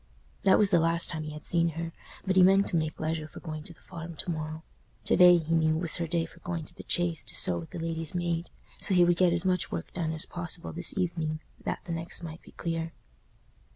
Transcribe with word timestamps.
That 0.45 0.57
was 0.57 0.71
the 0.71 0.79
last 0.79 1.11
time 1.11 1.21
he 1.25 1.31
had 1.31 1.45
seen 1.45 1.69
her; 1.77 1.91
but 2.25 2.35
he 2.35 2.41
meant 2.41 2.65
to 2.69 2.75
make 2.75 2.99
leisure 2.99 3.27
for 3.27 3.39
going 3.39 3.61
to 3.65 3.73
the 3.75 3.81
Farm 3.81 4.15
to 4.15 4.31
morrow. 4.31 4.63
To 5.05 5.15
day, 5.15 5.37
he 5.37 5.53
knew, 5.53 5.77
was 5.77 5.97
her 5.97 6.07
day 6.07 6.25
for 6.25 6.39
going 6.39 6.65
to 6.65 6.73
the 6.73 6.81
Chase 6.81 7.23
to 7.25 7.35
sew 7.35 7.59
with 7.59 7.69
the 7.69 7.77
lady's 7.77 8.15
maid, 8.15 8.49
so 8.79 8.95
he 8.95 9.05
would 9.05 9.17
get 9.17 9.31
as 9.31 9.45
much 9.45 9.71
work 9.71 9.93
done 9.93 10.11
as 10.11 10.25
possible 10.25 10.73
this 10.73 10.97
evening, 10.97 11.39
that 11.65 11.81
the 11.85 11.91
next 11.91 12.23
might 12.23 12.41
be 12.41 12.53
clear. 12.53 12.93